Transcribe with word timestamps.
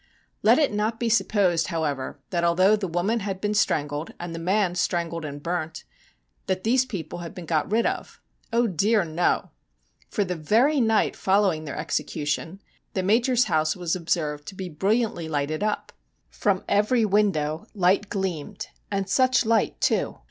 Let 0.41 0.57
it 0.57 0.73
not 0.73 0.99
be 0.99 1.09
supposed, 1.09 1.67
however, 1.67 2.17
that 2.31 2.43
although 2.43 2.75
the 2.75 2.87
woman 2.87 3.19
had 3.19 3.39
been 3.39 3.53
strangled, 3.53 4.11
and 4.19 4.33
the 4.33 4.39
man 4.39 4.73
strangled 4.73 5.23
and 5.23 5.43
burnt, 5.43 5.83
that 6.47 6.63
these 6.63 6.85
people 6.85 7.19
had 7.19 7.35
been 7.35 7.45
got 7.45 7.71
rid 7.71 7.85
of. 7.85 8.19
Oh, 8.51 8.65
dear 8.65 9.05
no! 9.05 9.51
for 10.09 10.23
the 10.25 10.33
very 10.35 10.81
night 10.81 11.15
following 11.15 11.65
their 11.65 11.77
execution 11.77 12.63
the 12.95 13.03
Major's 13.03 13.43
house 13.43 13.75
was 13.75 13.95
observed 13.95 14.47
to 14.47 14.55
be 14.55 14.69
brilliantly 14.69 15.29
lighted 15.29 15.61
up. 15.61 15.91
From 16.31 16.63
every 16.67 17.05
window 17.05 17.67
light 17.75 18.09
gleamed, 18.09 18.69
and 18.89 19.07
such 19.07 19.45
light, 19.45 19.79
too 19.79 20.17